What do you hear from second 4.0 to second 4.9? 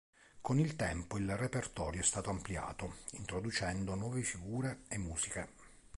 figure